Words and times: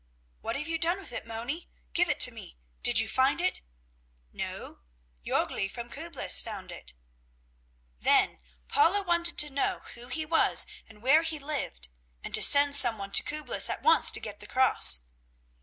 "What 0.41 0.55
have 0.55 0.67
you 0.67 0.79
done 0.79 0.97
with 0.99 1.11
it, 1.13 1.27
Moni? 1.27 1.69
Give 1.93 2.09
it 2.09 2.19
to 2.21 2.31
me. 2.31 2.57
Did 2.81 2.97
you 2.97 3.07
find 3.07 3.39
it?" 3.39 3.61
"No, 4.33 4.79
Jörgli 5.23 5.69
from 5.69 5.91
Küblis 5.91 6.41
found 6.41 6.71
it." 6.71 6.93
Then 7.99 8.39
Paula 8.67 9.03
wanted 9.03 9.37
to 9.37 9.51
know 9.51 9.81
who 9.93 10.07
he 10.07 10.25
was 10.25 10.65
and 10.89 11.03
where 11.03 11.21
he 11.21 11.37
lived, 11.37 11.89
and 12.23 12.33
to 12.33 12.41
send 12.41 12.75
some 12.75 12.97
one 12.97 13.11
to 13.11 13.21
Küblis 13.21 13.69
at 13.69 13.83
once 13.83 14.09
to 14.09 14.19
get 14.19 14.39
the 14.39 14.47
cross. 14.47 15.01